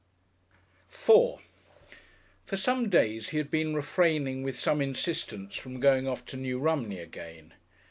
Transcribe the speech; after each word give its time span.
§4 0.91 1.37
For 2.47 2.57
some 2.57 2.89
days 2.89 3.29
he 3.29 3.37
had 3.37 3.51
been 3.51 3.75
refraining 3.75 4.41
with 4.41 4.59
some 4.59 4.81
insistence 4.81 5.55
from 5.55 5.79
going 5.79 6.07
off 6.07 6.25
to 6.25 6.37
New 6.37 6.57
Romney 6.57 6.97
again.... 6.97 7.53